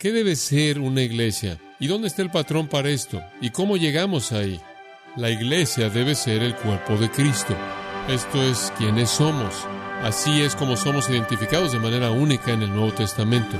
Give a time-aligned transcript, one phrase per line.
[0.00, 1.58] ¿Qué debe ser una iglesia?
[1.80, 3.20] ¿Y dónde está el patrón para esto?
[3.40, 4.60] ¿Y cómo llegamos ahí?
[5.16, 7.52] La iglesia debe ser el cuerpo de Cristo.
[8.08, 9.66] Esto es quienes somos.
[10.04, 13.56] Así es como somos identificados de manera única en el Nuevo Testamento.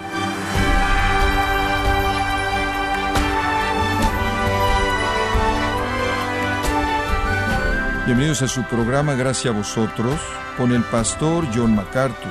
[8.06, 10.20] Bienvenidos a su programa Gracias a vosotros
[10.56, 12.30] con el pastor John MacArthur.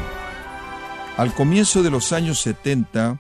[1.18, 3.20] Al comienzo de los años 70,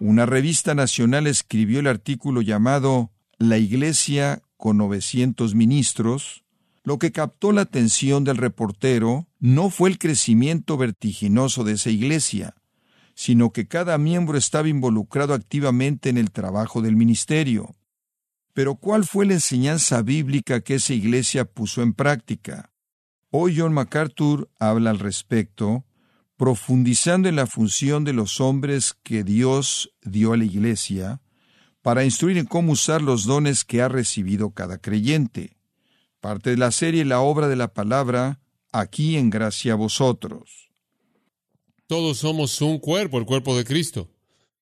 [0.00, 6.44] una revista nacional escribió el artículo llamado La Iglesia con 900 ministros.
[6.84, 12.54] Lo que captó la atención del reportero no fue el crecimiento vertiginoso de esa iglesia,
[13.14, 17.74] sino que cada miembro estaba involucrado activamente en el trabajo del ministerio.
[18.54, 22.70] Pero ¿cuál fue la enseñanza bíblica que esa iglesia puso en práctica?
[23.30, 25.84] Hoy John MacArthur habla al respecto,
[26.38, 31.20] profundizando en la función de los hombres que Dios dio a la iglesia,
[31.82, 35.56] para instruir en cómo usar los dones que ha recibido cada creyente.
[36.20, 38.40] Parte de la serie La obra de la palabra,
[38.72, 40.70] aquí en gracia a vosotros.
[41.88, 44.08] Todos somos un cuerpo, el cuerpo de Cristo.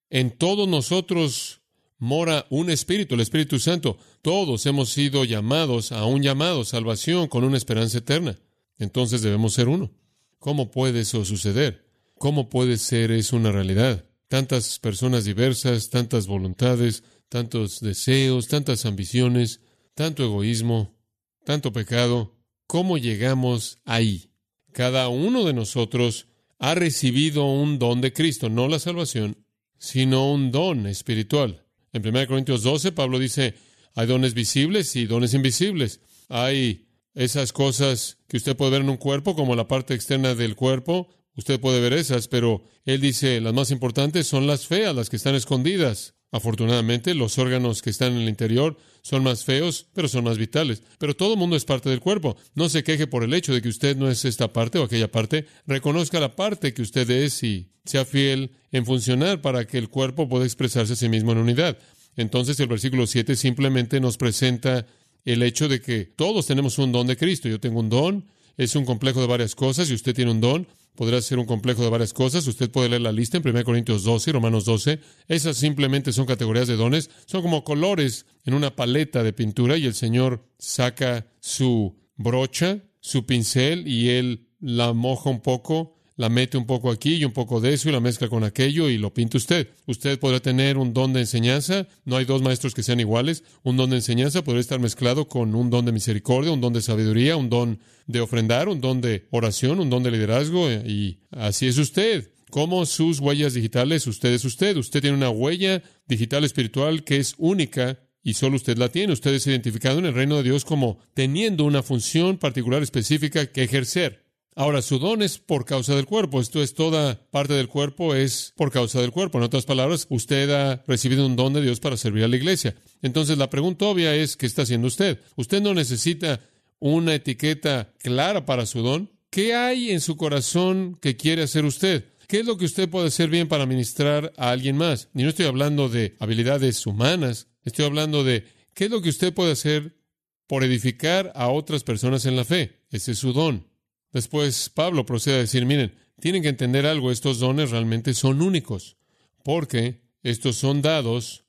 [0.08, 1.60] En todos nosotros
[1.98, 3.98] mora un espíritu, el Espíritu Santo.
[4.22, 8.38] Todos hemos sido llamados a un llamado, salvación, con una esperanza eterna.
[8.78, 9.90] Entonces debemos ser uno.
[10.38, 11.86] ¿Cómo puede eso suceder?
[12.18, 14.04] ¿Cómo puede ser eso una realidad?
[14.28, 19.60] Tantas personas diversas, tantas voluntades, tantos deseos, tantas ambiciones,
[19.94, 20.96] tanto egoísmo,
[21.44, 22.36] tanto pecado.
[22.66, 24.30] ¿Cómo llegamos ahí?
[24.72, 26.26] Cada uno de nosotros
[26.58, 29.44] ha recibido un don de Cristo, no la salvación,
[29.78, 31.64] sino un don espiritual.
[31.92, 33.54] En 1 Corintios 12, Pablo dice,
[33.94, 36.00] hay dones visibles y dones invisibles.
[36.28, 36.85] Hay
[37.16, 41.08] esas cosas que usted puede ver en un cuerpo, como la parte externa del cuerpo.
[41.34, 45.16] Usted puede ver esas, pero él dice, las más importantes son las feas, las que
[45.16, 46.14] están escondidas.
[46.30, 50.82] Afortunadamente, los órganos que están en el interior son más feos, pero son más vitales.
[50.98, 52.36] Pero todo el mundo es parte del cuerpo.
[52.54, 55.10] No se queje por el hecho de que usted no es esta parte o aquella
[55.10, 55.46] parte.
[55.66, 60.28] Reconozca la parte que usted es y sea fiel en funcionar para que el cuerpo
[60.28, 61.78] pueda expresarse a sí mismo en unidad.
[62.16, 64.86] Entonces el versículo 7 simplemente nos presenta
[65.26, 67.48] el hecho de que todos tenemos un don de Cristo.
[67.48, 68.24] Yo tengo un don,
[68.56, 70.66] es un complejo de varias cosas y usted tiene un don
[70.96, 72.46] podrá ser un complejo de varias cosas.
[72.46, 74.98] Usted puede leer la lista en 1 Corintios 12 y Romanos 12.
[75.28, 77.10] Esas simplemente son categorías de dones.
[77.26, 83.26] Son como colores en una paleta de pintura y el Señor saca su brocha, su
[83.26, 87.60] pincel y Él la moja un poco la mete un poco aquí y un poco
[87.60, 89.68] de eso y la mezcla con aquello y lo pinta usted.
[89.86, 93.44] Usted podrá tener un don de enseñanza, no hay dos maestros que sean iguales.
[93.62, 96.80] Un don de enseñanza podría estar mezclado con un don de misericordia, un don de
[96.80, 101.66] sabiduría, un don de ofrendar, un don de oración, un don de liderazgo y así
[101.66, 102.30] es usted.
[102.50, 104.76] Como sus huellas digitales, usted es usted.
[104.76, 109.12] Usted tiene una huella digital espiritual que es única y solo usted la tiene.
[109.12, 113.64] Usted es identificado en el reino de Dios como teniendo una función particular específica que
[113.64, 114.25] ejercer.
[114.58, 116.40] Ahora, su don es por causa del cuerpo.
[116.40, 119.36] Esto es toda parte del cuerpo, es por causa del cuerpo.
[119.36, 122.74] En otras palabras, usted ha recibido un don de Dios para servir a la iglesia.
[123.02, 125.20] Entonces, la pregunta obvia es, ¿qué está haciendo usted?
[125.36, 126.40] Usted no necesita
[126.78, 129.10] una etiqueta clara para su don.
[129.28, 132.06] ¿Qué hay en su corazón que quiere hacer usted?
[132.26, 135.10] ¿Qué es lo que usted puede hacer bien para ministrar a alguien más?
[135.14, 139.34] Y no estoy hablando de habilidades humanas, estoy hablando de qué es lo que usted
[139.34, 139.98] puede hacer
[140.46, 142.86] por edificar a otras personas en la fe.
[142.90, 143.75] Ese es su don.
[144.12, 148.96] Después Pablo procede a decir, miren, tienen que entender algo, estos dones realmente son únicos,
[149.42, 151.44] porque estos son dados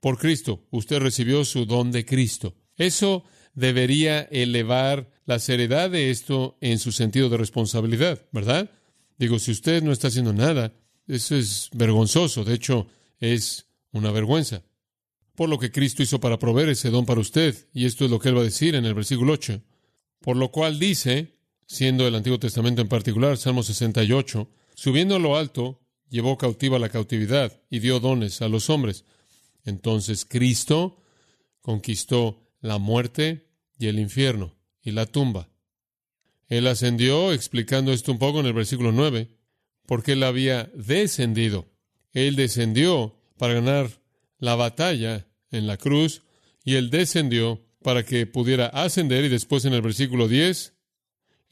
[0.00, 0.66] por Cristo.
[0.70, 2.54] Usted recibió su don de Cristo.
[2.76, 3.24] Eso
[3.54, 8.70] debería elevar la seriedad de esto en su sentido de responsabilidad, ¿verdad?
[9.18, 10.74] Digo, si usted no está haciendo nada,
[11.06, 12.88] eso es vergonzoso, de hecho,
[13.20, 14.62] es una vergüenza.
[15.34, 18.18] Por lo que Cristo hizo para proveer ese don para usted, y esto es lo
[18.18, 19.62] que él va a decir en el versículo 8.
[20.20, 25.36] Por lo cual dice, siendo el Antiguo Testamento en particular, Salmo 68, subiendo a lo
[25.36, 29.04] alto, llevó cautiva la cautividad y dio dones a los hombres.
[29.64, 31.02] Entonces Cristo
[31.60, 33.48] conquistó la muerte
[33.78, 35.48] y el infierno y la tumba.
[36.48, 39.28] Él ascendió, explicando esto un poco en el versículo 9,
[39.86, 41.66] porque él había descendido.
[42.12, 44.02] Él descendió para ganar
[44.38, 46.22] la batalla en la cruz
[46.64, 50.74] y él descendió para que pudiera ascender y después en el versículo 10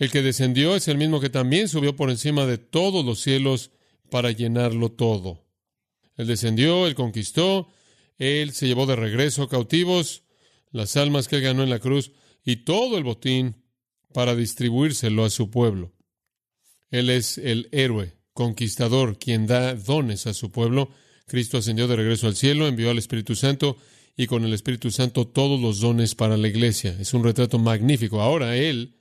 [0.01, 3.71] el que descendió es el mismo que también subió por encima de todos los cielos
[4.11, 5.45] para llenarlo todo.
[6.17, 7.69] Él descendió, él conquistó,
[8.17, 10.25] él se llevó de regreso cautivos
[10.73, 12.13] las almas que él ganó en la cruz
[12.45, 13.63] y todo el botín
[14.15, 15.93] para distribuírselo a su pueblo.
[16.91, 20.91] Él es el héroe, conquistador, quien da dones a su pueblo,
[21.27, 23.77] Cristo ascendió de regreso al cielo, envió al Espíritu Santo
[24.17, 26.97] y con el Espíritu Santo todos los dones para la iglesia.
[26.99, 28.23] Es un retrato magnífico.
[28.23, 29.00] Ahora Él,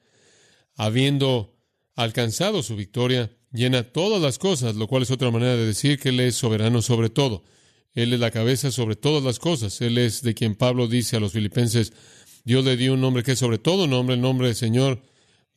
[0.80, 1.58] habiendo
[1.98, 6.08] alcanzado su victoria, llena todas las cosas, lo cual es otra manera de decir que
[6.08, 7.44] Él es soberano sobre todo.
[7.94, 9.82] Él es la cabeza sobre todas las cosas.
[9.82, 11.92] Él es de quien Pablo dice a los filipenses,
[12.46, 15.02] Dios le dio un nombre que es sobre todo nombre, el nombre del Señor,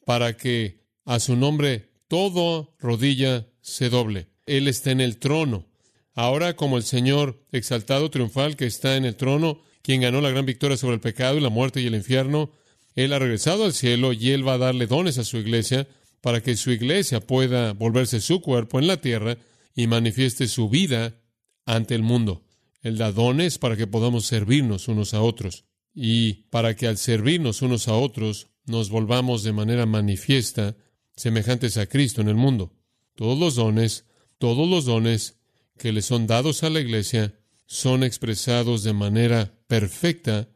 [0.05, 4.27] para que a su nombre todo rodilla se doble.
[4.47, 5.69] Él está en el trono.
[6.15, 10.47] Ahora, como el Señor exaltado, triunfal, que está en el trono, quien ganó la gran
[10.47, 12.51] victoria sobre el pecado y la muerte y el infierno,
[12.95, 15.89] Él ha regresado al cielo y Él va a darle dones a su iglesia
[16.21, 19.39] para que su iglesia pueda volverse su cuerpo en la tierra
[19.75, 21.21] y manifieste su vida
[21.67, 22.45] ante el mundo.
[22.83, 27.63] Él da dones para que podamos servirnos unos a otros y para que al servirnos
[27.63, 30.77] unos a otros nos volvamos de manera manifiesta
[31.17, 32.73] semejantes a Cristo en el mundo.
[33.15, 34.07] Todos los dones,
[34.39, 35.41] todos los dones
[35.79, 40.49] que le son dados a la iglesia son expresados de manera perfecta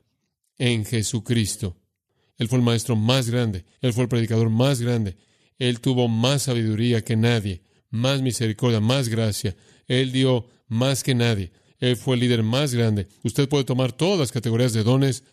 [0.59, 1.77] en Jesucristo.
[2.39, 5.17] Él fue el maestro más grande, él fue el predicador más grande,
[5.59, 9.57] él tuvo más sabiduría que nadie, más misericordia, más gracia.
[9.87, 11.53] Él dio más que nadie.
[11.79, 13.09] Él fue el líder más grande.
[13.23, 15.25] Usted puede tomar todas las categorías de dones,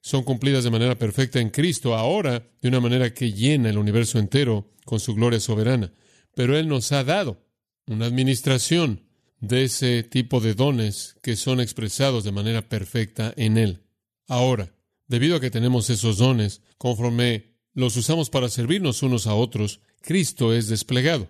[0.00, 4.18] son cumplidas de manera perfecta en Cristo, ahora de una manera que llena el universo
[4.18, 5.92] entero con su gloria soberana.
[6.34, 7.42] Pero Él nos ha dado
[7.86, 9.02] una administración
[9.40, 13.80] de ese tipo de dones que son expresados de manera perfecta en Él.
[14.26, 14.73] Ahora,
[15.06, 20.54] debido a que tenemos esos dones, conforme los usamos para servirnos unos a otros, Cristo
[20.54, 21.28] es desplegado.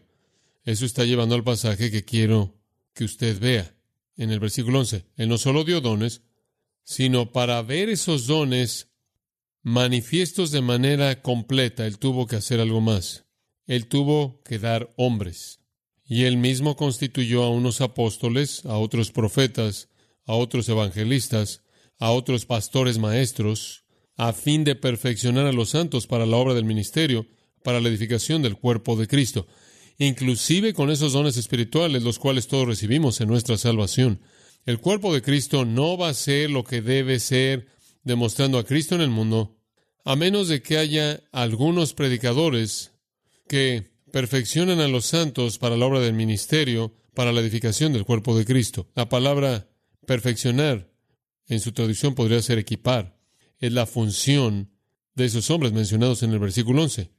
[0.65, 2.55] Eso está llevando al pasaje que quiero
[2.95, 3.77] que usted vea.
[4.17, 6.23] En el versículo 11, Él no solo dio dones,
[6.85, 8.89] sino para ver esos dones
[9.63, 13.25] manifiestos de manera completa, Él tuvo que hacer algo más.
[13.67, 15.61] Él tuvo que dar hombres.
[16.07, 19.89] Y Él mismo constituyó a unos apóstoles, a otros profetas,
[20.27, 21.63] a otros evangelistas,
[22.05, 23.87] a otros pastores maestros,
[24.19, 27.27] a fin de perfeccionar a los santos para la obra del ministerio,
[27.63, 29.47] para la edificación del cuerpo de Cristo,
[29.97, 34.21] inclusive con esos dones espirituales, los cuales todos recibimos en nuestra salvación.
[34.67, 37.69] El cuerpo de Cristo no va a ser lo que debe ser
[38.03, 39.57] demostrando a Cristo en el mundo,
[40.05, 42.93] a menos de que haya algunos predicadores
[43.49, 48.37] que perfeccionan a los santos para la obra del ministerio, para la edificación del cuerpo
[48.37, 48.91] de Cristo.
[48.95, 49.71] La palabra
[50.07, 50.94] perfeccionar
[51.47, 53.19] en su traducción podría ser equipar
[53.59, 54.71] es la función
[55.15, 57.11] de esos hombres mencionados en el versículo 11.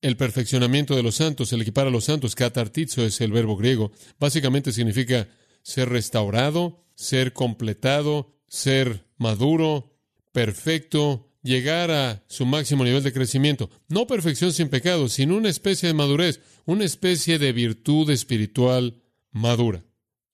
[0.00, 3.92] El perfeccionamiento de los santos, el equipar a los santos, catartizo es el verbo griego,
[4.18, 5.28] básicamente significa
[5.62, 9.96] ser restaurado, ser completado, ser maduro,
[10.32, 13.70] perfecto, llegar a su máximo nivel de crecimiento.
[13.88, 19.84] No perfección sin pecado, sino una especie de madurez, una especie de virtud espiritual madura.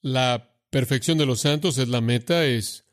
[0.00, 2.84] La perfección de los santos es la meta, es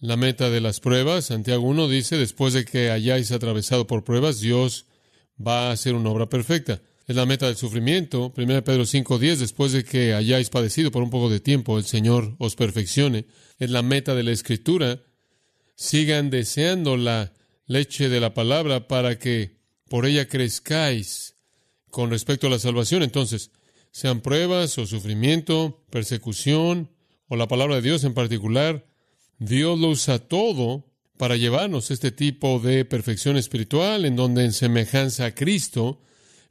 [0.00, 1.26] la meta de las pruebas.
[1.26, 4.86] Santiago 1 dice, después de que hayáis atravesado por pruebas, Dios
[5.44, 6.80] va a hacer una obra perfecta.
[7.06, 8.32] Es la meta del sufrimiento.
[8.36, 12.36] 1 Pedro 5.10, después de que hayáis padecido por un poco de tiempo, el Señor
[12.38, 13.26] os perfeccione.
[13.58, 15.00] Es la meta de la Escritura.
[15.74, 17.32] Sigan deseando la
[17.66, 19.58] leche de la palabra para que
[19.88, 21.36] por ella crezcáis
[21.90, 23.02] con respecto a la salvación.
[23.02, 23.50] Entonces,
[23.90, 26.90] sean pruebas o sufrimiento, persecución
[27.26, 28.87] o la palabra de Dios en particular,
[29.38, 30.84] Dios lo usa todo
[31.16, 36.00] para llevarnos este tipo de perfección espiritual en donde en semejanza a Cristo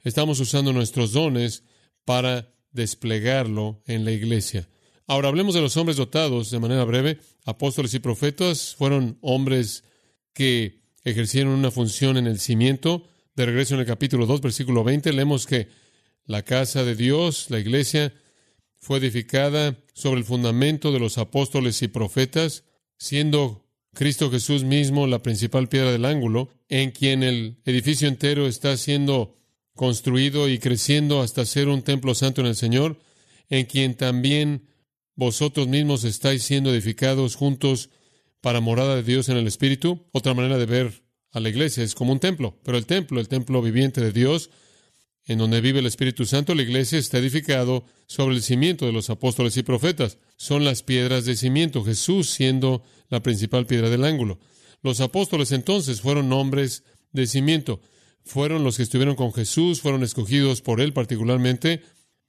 [0.04, 1.64] estamos usando nuestros dones
[2.04, 4.68] para desplegarlo en la iglesia.
[5.06, 7.18] Ahora hablemos de los hombres dotados de manera breve.
[7.44, 9.84] Apóstoles y profetas fueron hombres
[10.32, 13.08] que ejercieron una función en el cimiento.
[13.34, 15.68] De regreso en el capítulo 2, versículo 20, leemos que
[16.24, 18.12] la casa de Dios, la iglesia,
[18.76, 22.64] fue edificada sobre el fundamento de los apóstoles y profetas
[22.98, 23.64] siendo
[23.94, 29.36] Cristo Jesús mismo la principal piedra del ángulo, en quien el edificio entero está siendo
[29.74, 32.98] construido y creciendo hasta ser un templo santo en el Señor,
[33.48, 34.68] en quien también
[35.14, 37.90] vosotros mismos estáis siendo edificados juntos
[38.40, 40.06] para morada de Dios en el Espíritu.
[40.12, 41.02] Otra manera de ver
[41.32, 44.50] a la iglesia es como un templo, pero el templo, el templo viviente de Dios,
[45.28, 49.10] en donde vive el Espíritu Santo, la iglesia está edificado sobre el cimiento de los
[49.10, 50.16] apóstoles y profetas.
[50.36, 54.38] Son las piedras de cimiento, Jesús siendo la principal piedra del ángulo.
[54.82, 56.82] Los apóstoles entonces fueron hombres
[57.12, 57.80] de cimiento.
[58.24, 61.82] Fueron los que estuvieron con Jesús, fueron escogidos por él particularmente.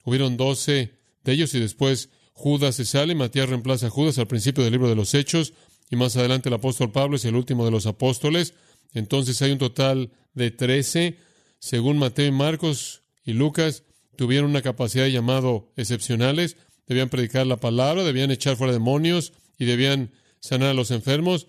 [0.04, 0.92] Hubieron doce
[1.24, 4.90] de ellos y después Judas se sale, Matías reemplaza a Judas al principio del libro
[4.90, 5.54] de los Hechos
[5.90, 8.54] y más adelante el apóstol Pablo es el último de los apóstoles.
[8.94, 11.18] Entonces hay un total de trece
[11.60, 13.84] según Mateo y Marcos y Lucas,
[14.16, 16.58] tuvieron una capacidad llamado excepcionales.
[16.88, 21.48] debían predicar la palabra, debían echar fuera demonios y debían sanar a los enfermos.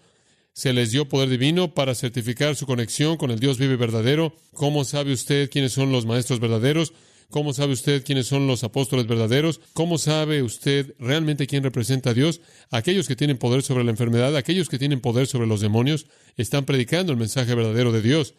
[0.52, 4.34] Se les dio poder divino para certificar su conexión con el Dios vive verdadero.
[4.52, 6.92] ¿Cómo sabe usted quiénes son los maestros verdaderos?
[7.30, 9.60] ¿Cómo sabe usted quiénes son los apóstoles verdaderos?
[9.72, 12.40] ¿Cómo sabe usted realmente quién representa a Dios?
[12.70, 16.64] Aquellos que tienen poder sobre la enfermedad, aquellos que tienen poder sobre los demonios, están
[16.64, 18.34] predicando el mensaje verdadero de Dios.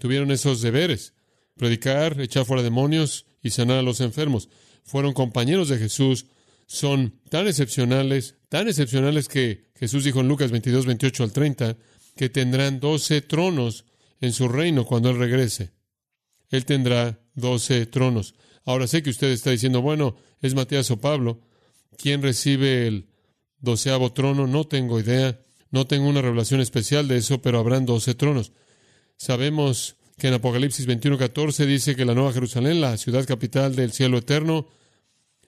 [0.00, 1.14] Tuvieron esos deberes.
[1.56, 4.48] Predicar, echar fuera demonios y sanar a los enfermos.
[4.82, 6.26] Fueron compañeros de Jesús.
[6.66, 11.76] Son tan excepcionales, tan excepcionales que Jesús dijo en Lucas 22, 28 al 30,
[12.16, 13.84] que tendrán doce tronos
[14.20, 15.72] en su reino cuando Él regrese.
[16.48, 18.34] Él tendrá doce tronos.
[18.64, 21.42] Ahora sé que usted está diciendo, bueno, es Matías o Pablo.
[21.98, 23.06] ¿Quién recibe el
[23.58, 24.46] doceavo trono?
[24.46, 25.40] No tengo idea.
[25.70, 28.52] No tengo una revelación especial de eso, pero habrán doce tronos.
[29.20, 34.16] Sabemos que en Apocalipsis 21:14 dice que la Nueva Jerusalén, la ciudad capital del cielo
[34.16, 34.66] eterno,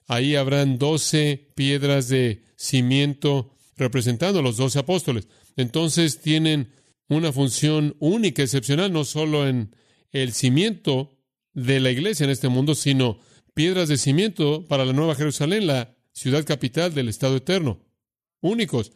[0.05, 5.27] ahí habrán doce piedras de cimiento representando a los doce apóstoles.
[5.57, 6.71] Entonces tienen
[7.07, 9.75] una función única, excepcional, no solo en
[10.11, 11.17] el cimiento
[11.53, 13.17] de la iglesia en este mundo, sino
[13.55, 17.79] piedras de cimiento para la Nueva Jerusalén, la ciudad capital del Estado eterno.
[18.39, 18.91] Únicos.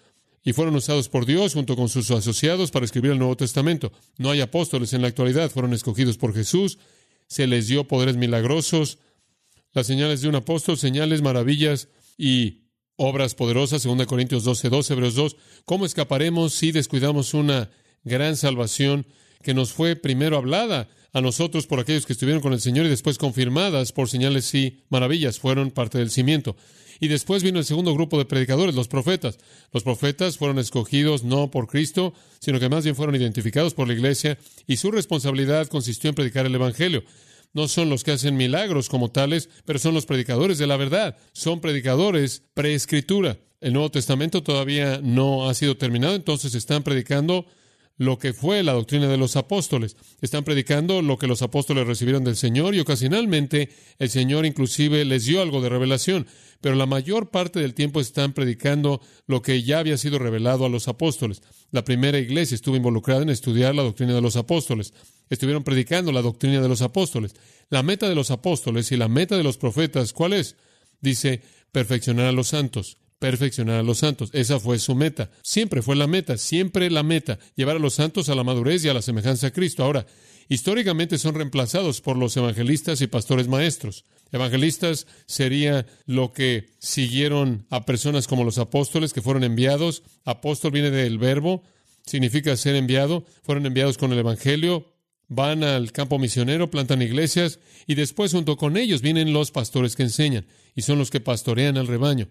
[0.47, 3.91] Y fueron usados por Dios junto con sus asociados para escribir el Nuevo Testamento.
[4.17, 6.79] No hay apóstoles en la actualidad, fueron escogidos por Jesús,
[7.27, 8.99] se les dio poderes milagrosos,
[9.73, 12.61] las señales de un apóstol, señales, maravillas y
[12.95, 15.35] obras poderosas, 2 Corintios 12, 12, Hebreos 2.
[15.65, 17.69] ¿Cómo escaparemos si descuidamos una
[18.05, 19.05] gran salvación
[19.43, 20.87] que nos fue primero hablada
[21.17, 24.83] a nosotros por aquellos que estuvieron con el Señor y después confirmadas por señales y
[24.89, 26.55] maravillas, fueron parte del cimiento.
[26.99, 29.39] Y después vino el segundo grupo de predicadores, los profetas.
[29.71, 33.93] Los profetas fueron escogidos no por Cristo, sino que más bien fueron identificados por la
[33.93, 37.03] iglesia y su responsabilidad consistió en predicar el Evangelio.
[37.53, 41.17] No son los que hacen milagros como tales, pero son los predicadores de la verdad.
[41.33, 43.39] Son predicadores preescritura.
[43.59, 47.47] El Nuevo Testamento todavía no ha sido terminado, entonces están predicando
[47.97, 49.97] lo que fue la doctrina de los apóstoles.
[50.21, 55.25] Están predicando lo que los apóstoles recibieron del Señor y ocasionalmente el Señor inclusive les
[55.25, 56.27] dio algo de revelación,
[56.61, 60.69] pero la mayor parte del tiempo están predicando lo que ya había sido revelado a
[60.69, 61.41] los apóstoles.
[61.71, 64.93] La primera iglesia estuvo involucrada en estudiar la doctrina de los apóstoles.
[65.29, 67.35] Estuvieron predicando la doctrina de los apóstoles.
[67.69, 70.55] La meta de los apóstoles y la meta de los profetas, ¿cuál es?
[71.01, 74.29] Dice, perfeccionar a los santos perfeccionar a los santos.
[74.33, 75.29] Esa fue su meta.
[75.41, 78.89] Siempre fue la meta, siempre la meta, llevar a los santos a la madurez y
[78.89, 79.83] a la semejanza a Cristo.
[79.83, 80.05] Ahora,
[80.49, 84.05] históricamente son reemplazados por los evangelistas y pastores maestros.
[84.31, 90.03] Evangelistas sería lo que siguieron a personas como los apóstoles que fueron enviados.
[90.25, 91.63] Apóstol viene del verbo,
[92.05, 93.25] significa ser enviado.
[93.43, 94.93] Fueron enviados con el Evangelio,
[95.27, 100.03] van al campo misionero, plantan iglesias y después junto con ellos vienen los pastores que
[100.03, 100.45] enseñan
[100.75, 102.27] y son los que pastorean al rebaño.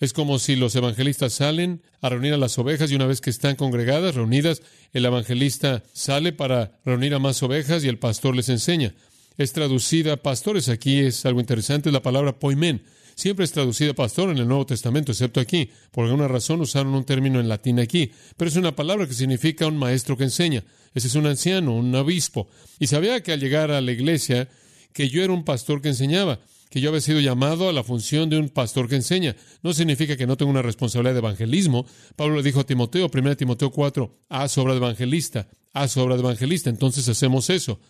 [0.00, 3.28] Es como si los evangelistas salen a reunir a las ovejas y una vez que
[3.28, 4.62] están congregadas, reunidas,
[4.94, 8.94] el evangelista sale para reunir a más ovejas y el pastor les enseña.
[9.36, 10.70] Es traducida pastores.
[10.70, 12.82] Aquí es algo interesante, la palabra poimen.
[13.14, 15.70] Siempre es traducida pastor en el Nuevo Testamento, excepto aquí.
[15.90, 18.10] Por alguna razón usaron un término en latín aquí.
[18.38, 20.64] Pero es una palabra que significa un maestro que enseña.
[20.94, 22.48] Ese es un anciano, un obispo.
[22.78, 24.48] Y sabía que al llegar a la iglesia,
[24.94, 28.30] que yo era un pastor que enseñaba que yo había sido llamado a la función
[28.30, 29.36] de un pastor que enseña.
[29.62, 31.84] No significa que no tenga una responsabilidad de evangelismo.
[32.14, 36.20] Pablo le dijo a Timoteo, 1 Timoteo 4, haz obra de evangelista, haz obra de
[36.22, 36.70] evangelista.
[36.70, 37.80] Entonces hacemos eso.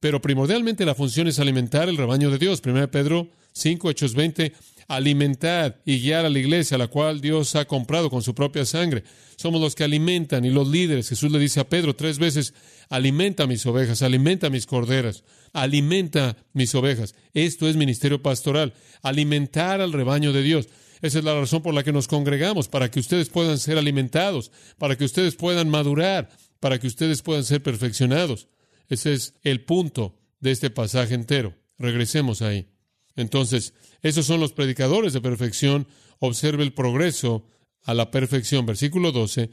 [0.00, 2.62] Pero primordialmente la función es alimentar el rebaño de Dios.
[2.64, 4.54] 1 Pedro 5, Hechos 20,
[4.88, 9.04] alimentar y guiar a la iglesia, la cual Dios ha comprado con su propia sangre.
[9.36, 11.08] Somos los que alimentan y los líderes.
[11.08, 12.54] Jesús le dice a Pedro tres veces,
[12.88, 17.14] alimenta mis ovejas, alimenta mis corderas, alimenta mis ovejas.
[17.32, 20.68] Esto es ministerio pastoral, alimentar al rebaño de Dios.
[21.02, 24.50] Esa es la razón por la que nos congregamos, para que ustedes puedan ser alimentados,
[24.78, 28.48] para que ustedes puedan madurar, para que ustedes puedan ser perfeccionados.
[28.88, 31.54] Ese es el punto de este pasaje entero.
[31.78, 32.73] Regresemos ahí.
[33.16, 35.86] Entonces, esos son los predicadores de perfección.
[36.18, 37.46] Observe el progreso
[37.82, 38.66] a la perfección.
[38.66, 39.50] Versículo 12.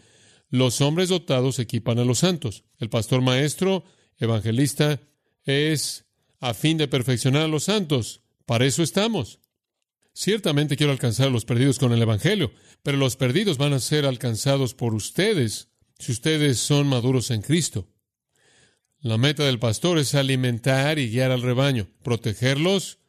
[0.49, 2.63] Los hombres dotados equipan a los santos.
[2.79, 3.83] El pastor maestro,
[4.17, 4.99] evangelista,
[5.43, 6.05] es
[6.39, 8.21] a fin de perfeccionar a los santos.
[8.45, 9.39] Para eso estamos.
[10.13, 12.51] Ciertamente quiero alcanzar a los perdidos con el Evangelio,
[12.83, 17.87] pero los perdidos van a ser alcanzados por ustedes si ustedes son maduros en Cristo.
[18.99, 22.99] La meta del pastor es alimentar y guiar al rebaño, protegerlos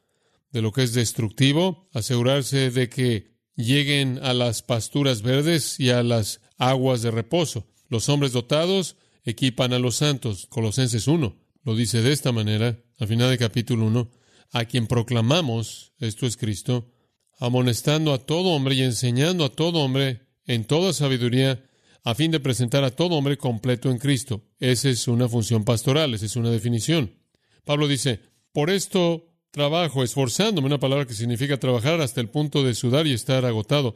[0.53, 6.01] de lo que es destructivo, asegurarse de que lleguen a las pasturas verdes y a
[6.03, 7.67] las aguas de reposo.
[7.89, 8.95] Los hombres dotados
[9.25, 10.47] equipan a los santos.
[10.47, 14.11] Colosenses 1 lo dice de esta manera, al final del capítulo 1,
[14.51, 16.91] a quien proclamamos, esto es Cristo,
[17.39, 21.63] amonestando a todo hombre y enseñando a todo hombre en toda sabiduría,
[22.03, 24.43] a fin de presentar a todo hombre completo en Cristo.
[24.59, 27.17] Esa es una función pastoral, esa es una definición.
[27.63, 28.19] Pablo dice,
[28.51, 33.13] por esto trabajo, esforzándome, una palabra que significa trabajar hasta el punto de sudar y
[33.13, 33.93] estar agotado,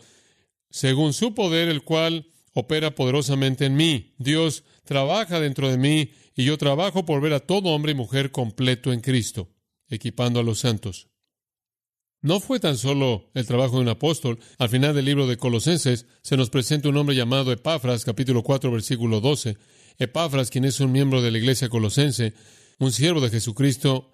[0.69, 4.13] según su poder, el cual opera poderosamente en mí.
[4.19, 8.31] Dios trabaja dentro de mí y yo trabajo por ver a todo hombre y mujer
[8.31, 9.49] completo en Cristo,
[9.89, 11.07] equipando a los santos.
[12.21, 14.37] No fue tan solo el trabajo de un apóstol.
[14.59, 18.71] Al final del libro de Colosenses se nos presenta un hombre llamado Epafras, capítulo 4,
[18.71, 19.57] versículo 12.
[19.97, 22.33] Epafras, quien es un miembro de la iglesia colosense,
[22.77, 24.11] un siervo de Jesucristo,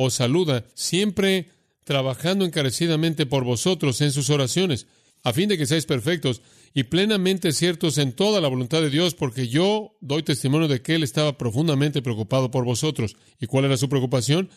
[0.00, 1.50] os saluda, siempre
[1.82, 4.86] trabajando encarecidamente por vosotros en sus oraciones,
[5.24, 6.40] a fin de que seáis perfectos
[6.72, 10.94] y plenamente ciertos en toda la voluntad de Dios, porque yo doy testimonio de que
[10.94, 13.16] Él estaba profundamente preocupado por vosotros.
[13.40, 14.50] ¿Y cuál era su preocupación?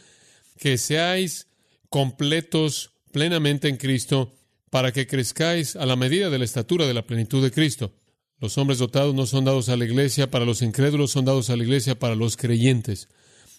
[0.60, 1.48] Que seáis
[1.89, 4.36] completos plenamente en Cristo,
[4.69, 7.93] para que crezcáis a la medida de la estatura de la plenitud de Cristo.
[8.39, 11.55] Los hombres dotados no son dados a la iglesia para los incrédulos, son dados a
[11.55, 13.10] la iglesia para los creyentes.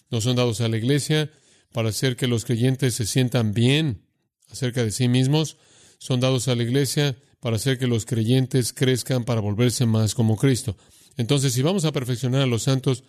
[0.09, 1.29] No son dados a la iglesia
[1.73, 4.03] para hacer que los creyentes se sientan bien
[4.49, 5.57] acerca de sí mismos,
[5.97, 10.37] son dados a la iglesia para hacer que los creyentes crezcan para volverse más como
[10.37, 10.77] Cristo.
[11.17, 13.03] Entonces, si vamos a perfeccionar a los santos,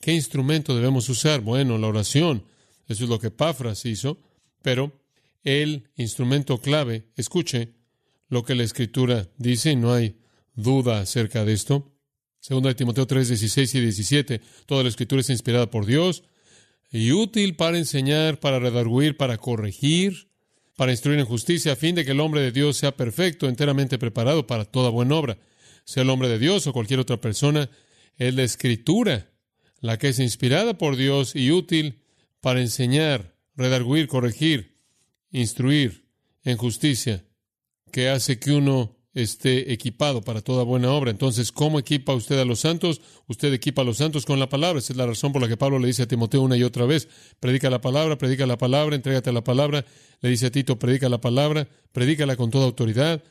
[0.00, 1.40] ¿qué instrumento debemos usar?
[1.40, 2.44] Bueno, la oración.
[2.86, 4.18] Eso es lo que Pafras hizo.
[4.62, 4.92] Pero
[5.42, 7.74] el instrumento clave, escuche
[8.28, 10.16] lo que la Escritura dice, y no hay
[10.54, 11.92] duda acerca de esto.
[12.38, 14.40] Segunda de Timoteo 3, 16 y 17.
[14.66, 16.22] Toda la Escritura es inspirada por Dios
[16.90, 20.28] y útil para enseñar, para redarguir, para corregir,
[20.76, 23.98] para instruir en justicia, a fin de que el hombre de Dios sea perfecto, enteramente
[23.98, 25.38] preparado para toda buena obra.
[25.84, 27.70] Sea el hombre de Dios o cualquier otra persona,
[28.16, 29.30] es la Escritura
[29.80, 32.02] la que es inspirada por Dios y útil
[32.40, 34.76] para enseñar, redarguir, corregir,
[35.30, 36.06] instruir
[36.44, 37.24] en justicia,
[37.90, 41.10] que hace que uno esté equipado para toda buena obra.
[41.10, 43.00] Entonces, ¿cómo equipa usted a los santos?
[43.26, 44.78] Usted equipa a los santos con la palabra.
[44.78, 46.86] Esa es la razón por la que Pablo le dice a Timoteo una y otra
[46.86, 47.08] vez,
[47.40, 49.84] predica la palabra, predica la palabra, entrégate a la palabra.
[50.20, 53.22] Le dice a Tito, predica la palabra, predícala con toda autoridad.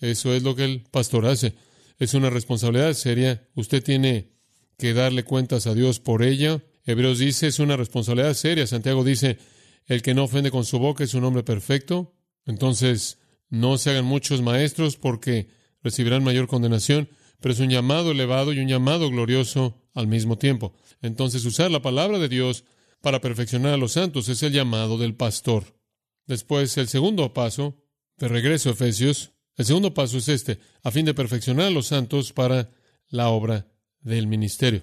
[0.00, 1.54] Eso es lo que el pastor hace.
[1.98, 3.48] Es una responsabilidad seria.
[3.54, 4.32] Usted tiene
[4.78, 6.62] que darle cuentas a Dios por ella.
[6.84, 8.66] Hebreos dice, es una responsabilidad seria.
[8.66, 9.38] Santiago dice,
[9.86, 12.14] el que no ofende con su boca es un hombre perfecto.
[12.46, 15.48] Entonces, no se hagan muchos maestros porque
[15.82, 17.08] recibirán mayor condenación,
[17.40, 20.74] pero es un llamado elevado y un llamado glorioso al mismo tiempo.
[21.02, 22.64] Entonces, usar la palabra de Dios
[23.00, 25.78] para perfeccionar a los santos es el llamado del pastor.
[26.26, 27.82] Después, el segundo paso,
[28.16, 31.86] de regreso a Efesios, el segundo paso es este, a fin de perfeccionar a los
[31.86, 32.70] santos para
[33.08, 33.68] la obra
[34.00, 34.82] del ministerio.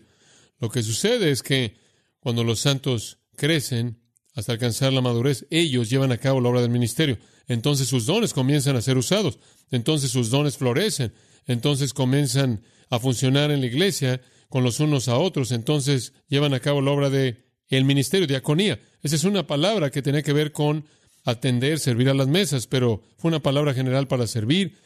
[0.59, 1.77] Lo que sucede es que
[2.19, 4.01] cuando los santos crecen
[4.35, 7.17] hasta alcanzar la madurez, ellos llevan a cabo la obra del ministerio.
[7.47, 9.39] Entonces sus dones comienzan a ser usados.
[9.71, 11.13] Entonces sus dones florecen.
[11.47, 15.51] Entonces comienzan a funcionar en la iglesia con los unos a otros.
[15.51, 18.79] Entonces llevan a cabo la obra de el ministerio, diaconía.
[19.01, 20.85] Esa es una palabra que tiene que ver con
[21.23, 24.77] atender, servir a las mesas, pero fue una palabra general para servir.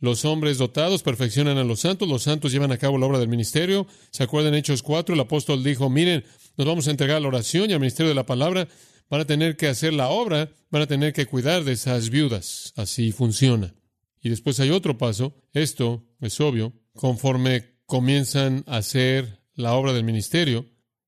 [0.00, 3.28] Los hombres dotados perfeccionan a los santos, los santos llevan a cabo la obra del
[3.28, 3.86] ministerio.
[4.10, 5.14] ¿Se acuerdan Hechos 4?
[5.14, 6.24] El apóstol dijo, miren,
[6.58, 8.68] nos vamos a entregar a la oración y al ministerio de la palabra.
[9.08, 12.74] Van a tener que hacer la obra, van a tener que cuidar de esas viudas.
[12.76, 13.74] Así funciona.
[14.20, 15.34] Y después hay otro paso.
[15.52, 16.74] Esto es obvio.
[16.94, 20.66] Conforme comienzan a hacer la obra del ministerio,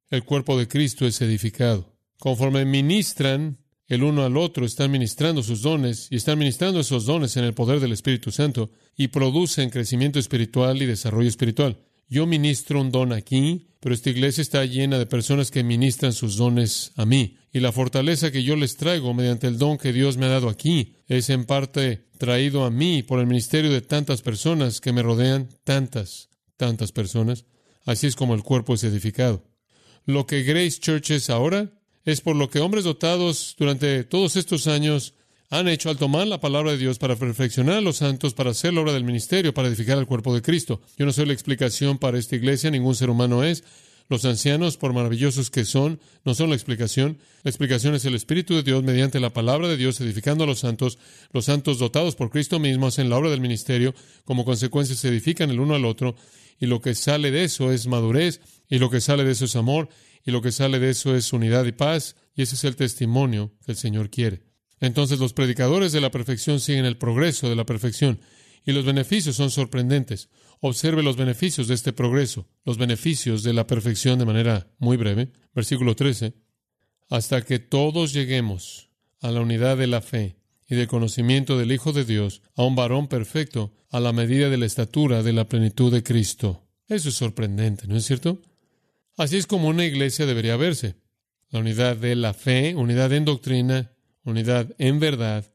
[0.08, 1.96] el cuerpo de Cristo es edificado.
[2.18, 3.58] Conforme ministran
[3.88, 7.54] el uno al otro, están ministrando sus dones y están ministrando esos dones en el
[7.54, 11.76] poder del Espíritu Santo y producen crecimiento espiritual y desarrollo espiritual.
[12.10, 16.36] Yo ministro un don aquí, pero esta iglesia está llena de personas que ministran sus
[16.36, 17.38] dones a mí.
[17.52, 20.48] Y la fortaleza que yo les traigo mediante el don que Dios me ha dado
[20.48, 25.04] aquí es en parte traído a mí por el ministerio de tantas personas que me
[25.04, 27.44] rodean, tantas, tantas personas.
[27.84, 29.44] Así es como el cuerpo es edificado.
[30.04, 31.72] Lo que Grace Church es ahora
[32.04, 35.14] es por lo que hombres dotados durante todos estos años
[35.50, 38.72] han hecho al tomar la palabra de Dios para perfeccionar a los santos, para hacer
[38.72, 40.80] la obra del ministerio, para edificar el cuerpo de Cristo.
[40.96, 43.64] Yo no soy la explicación para esta iglesia, ningún ser humano es.
[44.08, 47.18] Los ancianos, por maravillosos que son, no son la explicación.
[47.42, 50.60] La explicación es el Espíritu de Dios mediante la palabra de Dios edificando a los
[50.60, 50.98] santos.
[51.32, 53.94] Los santos dotados por Cristo mismo hacen la obra del ministerio.
[54.24, 56.16] Como consecuencia se edifican el uno al otro.
[56.58, 58.40] Y lo que sale de eso es madurez.
[58.68, 59.88] Y lo que sale de eso es amor
[60.24, 63.52] y lo que sale de eso es unidad y paz, y ese es el testimonio
[63.64, 64.49] que el Señor quiere.
[64.80, 68.20] Entonces los predicadores de la perfección siguen el progreso de la perfección,
[68.64, 70.28] y los beneficios son sorprendentes.
[70.60, 75.32] Observe los beneficios de este progreso, los beneficios de la perfección de manera muy breve.
[75.54, 76.34] Versículo 13.
[77.08, 78.90] Hasta que todos lleguemos
[79.20, 80.36] a la unidad de la fe
[80.68, 84.56] y del conocimiento del Hijo de Dios, a un varón perfecto, a la medida de
[84.56, 86.64] la estatura de la plenitud de Cristo.
[86.86, 88.40] Eso es sorprendente, ¿no es cierto?
[89.16, 90.94] Así es como una iglesia debería verse.
[91.50, 93.90] La unidad de la fe, unidad en doctrina,
[94.24, 95.52] unidad en verdad,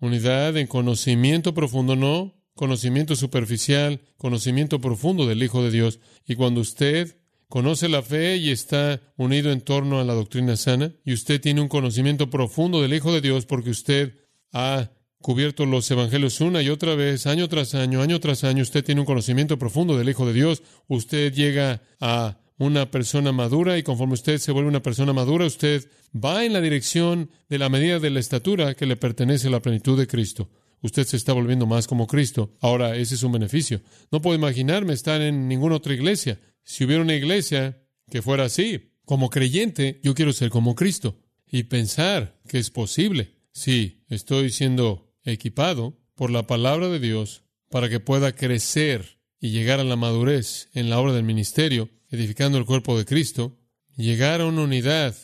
[0.00, 6.00] unidad en conocimiento profundo, no conocimiento superficial, conocimiento profundo del Hijo de Dios.
[6.26, 7.16] Y cuando usted
[7.48, 11.60] conoce la fe y está unido en torno a la doctrina sana, y usted tiene
[11.60, 14.14] un conocimiento profundo del Hijo de Dios porque usted
[14.52, 18.84] ha cubierto los evangelios una y otra vez, año tras año, año tras año, usted
[18.84, 23.82] tiene un conocimiento profundo del Hijo de Dios, usted llega a una persona madura y
[23.82, 28.00] conforme usted se vuelve una persona madura, usted va en la dirección de la medida
[28.00, 30.50] de la estatura que le pertenece a la plenitud de Cristo.
[30.82, 32.56] Usted se está volviendo más como Cristo.
[32.60, 33.80] Ahora, ese es un beneficio.
[34.10, 36.40] No puedo imaginarme estar en ninguna otra iglesia.
[36.62, 41.18] Si hubiera una iglesia que fuera así, como creyente, yo quiero ser como Cristo
[41.50, 43.36] y pensar que es posible.
[43.52, 49.80] Sí, estoy siendo equipado por la palabra de Dios para que pueda crecer y llegar
[49.80, 53.58] a la madurez en la obra del ministerio edificando el cuerpo de Cristo,
[53.96, 55.14] llegar a una unidad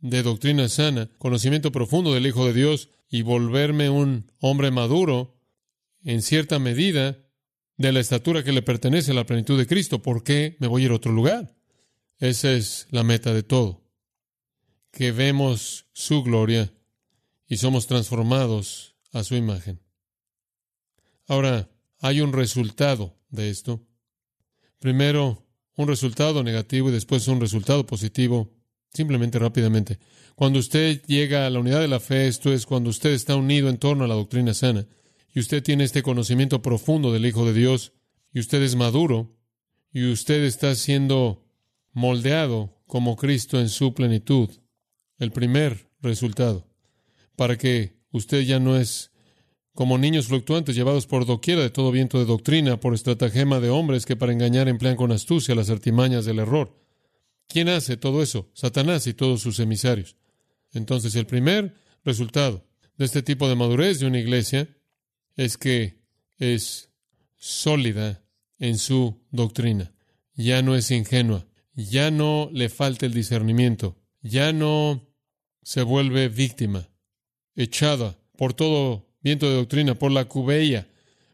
[0.00, 5.40] de doctrina sana, conocimiento profundo del Hijo de Dios y volverme un hombre maduro
[6.02, 7.18] en cierta medida
[7.76, 10.02] de la estatura que le pertenece a la plenitud de Cristo.
[10.02, 11.56] ¿Por qué me voy a ir a otro lugar?
[12.18, 13.82] Esa es la meta de todo.
[14.90, 16.72] Que vemos su gloria
[17.46, 19.80] y somos transformados a su imagen.
[21.26, 23.86] Ahora, hay un resultado de esto.
[24.78, 25.43] Primero,
[25.76, 28.50] un resultado negativo y después un resultado positivo,
[28.92, 29.98] simplemente rápidamente.
[30.34, 33.68] Cuando usted llega a la unidad de la fe, esto es cuando usted está unido
[33.68, 34.86] en torno a la doctrina sana
[35.34, 37.92] y usted tiene este conocimiento profundo del Hijo de Dios
[38.32, 39.36] y usted es maduro
[39.92, 41.44] y usted está siendo
[41.92, 44.50] moldeado como Cristo en su plenitud.
[45.18, 46.68] El primer resultado,
[47.36, 49.12] para que usted ya no es
[49.74, 54.06] como niños fluctuantes llevados por doquiera de todo viento de doctrina, por estratagema de hombres
[54.06, 56.80] que para engañar emplean con astucia las artimañas del error.
[57.48, 58.48] ¿Quién hace todo eso?
[58.54, 60.16] Satanás y todos sus emisarios.
[60.72, 62.64] Entonces, el primer resultado
[62.96, 64.68] de este tipo de madurez de una iglesia
[65.36, 66.00] es que
[66.38, 66.90] es
[67.36, 68.22] sólida
[68.58, 69.92] en su doctrina.
[70.34, 75.08] Ya no es ingenua, ya no le falta el discernimiento, ya no
[75.62, 76.88] se vuelve víctima,
[77.56, 80.86] echada por todo viento de doctrina, por la cubella,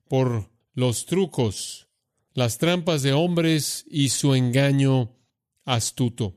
[0.08, 1.88] por los trucos,
[2.32, 5.16] las trampas de hombres y su engaño
[5.64, 6.36] astuto.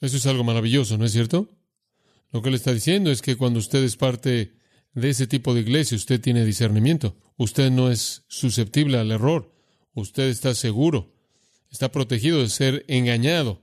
[0.00, 1.50] Eso es algo maravilloso, ¿no es cierto?
[2.30, 4.54] Lo que le está diciendo es que cuando usted es parte
[4.94, 7.16] de ese tipo de iglesia, usted tiene discernimiento.
[7.36, 9.52] Usted no es susceptible al error.
[9.92, 11.12] Usted está seguro.
[11.70, 13.60] Está protegido de ser engañado.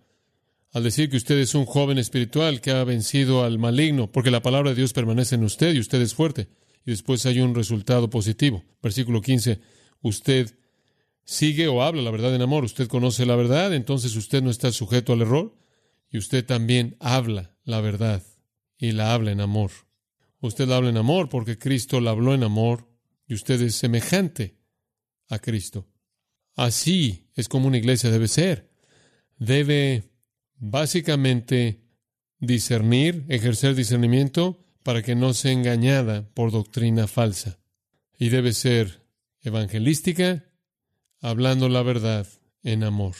[0.72, 4.42] Al decir que usted es un joven espiritual que ha vencido al maligno, porque la
[4.42, 6.50] palabra de Dios permanece en usted y usted es fuerte
[6.86, 8.64] y después hay un resultado positivo.
[8.82, 9.60] Versículo 15,
[10.02, 10.58] usted
[11.24, 14.72] sigue o habla la verdad en amor, usted conoce la verdad, entonces usted no está
[14.72, 15.56] sujeto al error
[16.10, 18.24] y usted también habla la verdad
[18.78, 19.72] y la habla en amor.
[20.40, 22.90] Usted la habla en amor porque Cristo la habló en amor
[23.28, 24.58] y usted es semejante
[25.30, 25.88] a Cristo.
[26.56, 28.70] Así es como una iglesia debe ser.
[29.38, 30.12] Debe
[30.56, 31.82] básicamente
[32.40, 37.60] discernir, ejercer discernimiento para que no sea engañada por doctrina falsa.
[38.18, 39.04] Y debe ser
[39.42, 40.46] evangelística,
[41.20, 42.28] hablando la verdad
[42.64, 43.16] en amor.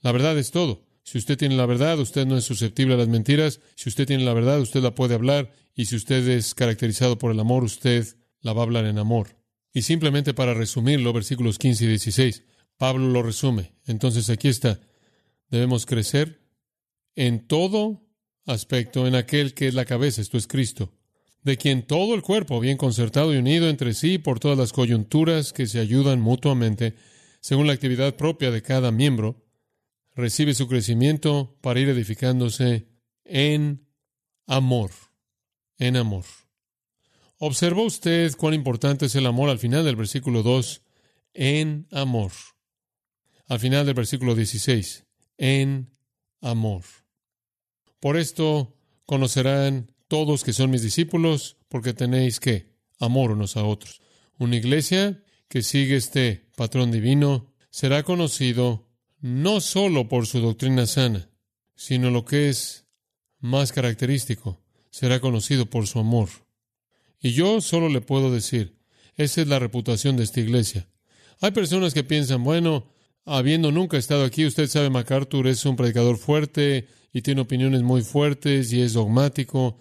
[0.00, 0.86] La verdad es todo.
[1.02, 3.60] Si usted tiene la verdad, usted no es susceptible a las mentiras.
[3.74, 5.52] Si usted tiene la verdad, usted la puede hablar.
[5.74, 8.06] Y si usted es caracterizado por el amor, usted
[8.40, 9.36] la va a hablar en amor.
[9.72, 12.44] Y simplemente para resumirlo, versículos 15 y 16,
[12.76, 13.72] Pablo lo resume.
[13.86, 14.80] Entonces aquí está.
[15.48, 16.40] Debemos crecer
[17.14, 18.06] en todo
[18.50, 20.92] aspecto en aquel que es la cabeza, esto es Cristo,
[21.42, 25.52] de quien todo el cuerpo, bien concertado y unido entre sí por todas las coyunturas
[25.52, 26.94] que se ayudan mutuamente,
[27.40, 29.44] según la actividad propia de cada miembro,
[30.14, 32.88] recibe su crecimiento para ir edificándose
[33.24, 33.86] en
[34.46, 34.90] amor,
[35.78, 36.24] en amor.
[37.38, 40.82] ¿Observó usted cuán importante es el amor al final del versículo 2?
[41.32, 42.32] En amor.
[43.46, 45.06] Al final del versículo 16,
[45.38, 45.90] en
[46.42, 46.82] amor.
[48.00, 48.74] Por esto
[49.06, 54.00] conocerán todos que son mis discípulos, porque tenéis que amor unos a otros.
[54.38, 58.88] Una iglesia que sigue este patrón divino será conocido
[59.20, 61.28] no solo por su doctrina sana,
[61.76, 62.86] sino lo que es
[63.38, 64.60] más característico,
[64.90, 66.28] será conocido por su amor.
[67.20, 68.78] Y yo solo le puedo decir,
[69.16, 70.88] esa es la reputación de esta iglesia.
[71.40, 72.92] Hay personas que piensan, bueno,
[73.24, 78.02] habiendo nunca estado aquí, usted sabe, MacArthur es un predicador fuerte, y tiene opiniones muy
[78.02, 79.78] fuertes y es dogmático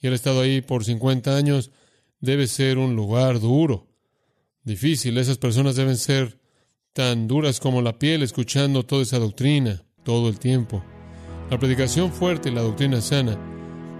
[0.00, 1.70] y él ha estado ahí por 50 años.
[2.20, 3.88] debe ser un lugar duro,
[4.62, 5.18] difícil.
[5.18, 6.38] Esas personas deben ser
[6.92, 10.84] tan duras como la piel escuchando toda esa doctrina todo el tiempo.
[11.50, 13.38] La predicación fuerte y la doctrina sana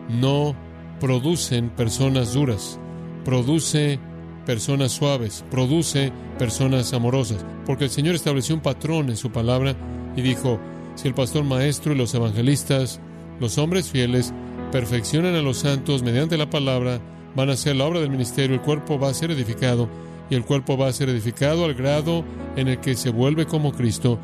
[0.09, 0.57] no
[1.01, 2.79] producen personas duras,
[3.25, 3.99] produce
[4.47, 9.77] personas suaves, produce personas amorosas, porque el Señor estableció un patrón en su palabra
[10.17, 10.61] y dijo,
[10.95, 13.01] si el pastor maestro y los evangelistas,
[13.41, 14.33] los hombres fieles,
[14.71, 17.01] perfeccionan a los santos mediante la palabra,
[17.35, 19.89] van a hacer la obra del ministerio, el cuerpo va a ser edificado
[20.31, 22.25] y el cuerpo va a ser edificado al grado
[22.57, 24.19] en el que se vuelve como Cristo,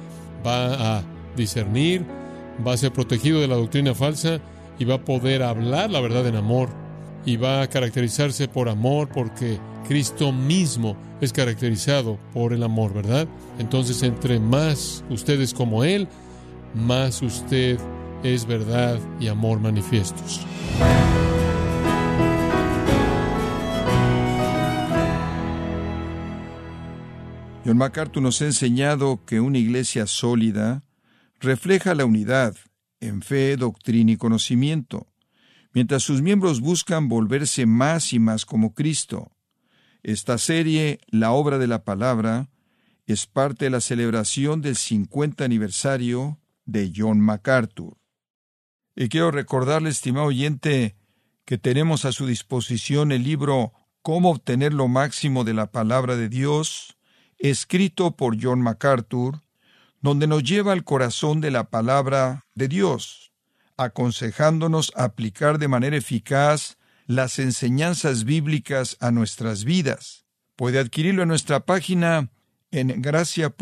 [0.47, 1.03] va a
[1.37, 2.05] discernir,
[2.67, 4.41] va a ser protegido de la doctrina falsa
[4.79, 6.71] y va a poder hablar la verdad en amor.
[7.25, 13.27] Y va a caracterizarse por amor porque Cristo mismo es caracterizado por el amor, ¿verdad?
[13.59, 16.09] Entonces, entre más ustedes como Él,
[16.75, 17.79] más usted
[18.23, 20.47] es verdad y amor manifiestos.
[27.65, 30.85] John MacArthur nos ha enseñado que una iglesia sólida
[31.39, 32.57] refleja la unidad
[33.01, 35.07] en fe, doctrina y conocimiento,
[35.73, 39.33] mientras sus miembros buscan volverse más y más como Cristo.
[40.03, 42.49] Esta serie, La obra de la palabra,
[43.07, 47.97] es parte de la celebración del 50 aniversario de John MacArthur.
[48.95, 50.97] Y quiero recordarle, estimado oyente,
[51.45, 56.29] que tenemos a su disposición el libro Cómo obtener lo máximo de la palabra de
[56.29, 56.99] Dios,
[57.39, 59.41] escrito por John MacArthur,
[60.01, 63.33] donde nos lleva al corazón de la palabra de Dios,
[63.77, 66.77] aconsejándonos aplicar de manera eficaz
[67.07, 70.27] las enseñanzas bíblicas a nuestras vidas.
[70.55, 72.31] Puede adquirirlo en nuestra página
[72.71, 73.59] en gracia.org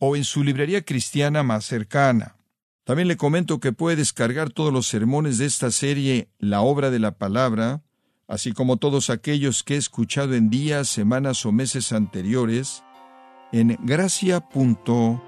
[0.00, 2.36] o en su librería cristiana más cercana.
[2.84, 6.98] También le comento que puede descargar todos los sermones de esta serie La obra de
[6.98, 7.82] la palabra,
[8.26, 12.82] así como todos aquellos que he escuchado en días, semanas o meses anteriores,
[13.52, 15.20] en gracia.org.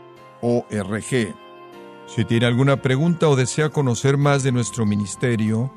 [2.06, 5.72] Si tiene alguna pregunta o desea conocer más de nuestro ministerio,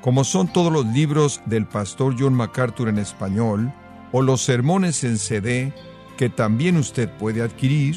[0.00, 3.72] como son todos los libros del pastor John MacArthur en español,
[4.12, 5.72] o los sermones en CD
[6.16, 7.96] que también usted puede adquirir,